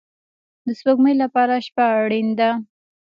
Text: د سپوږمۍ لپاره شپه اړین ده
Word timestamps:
د 0.65 0.67
سپوږمۍ 0.79 1.13
لپاره 1.23 1.55
شپه 1.65 1.85
اړین 2.01 2.27
ده 2.39 2.49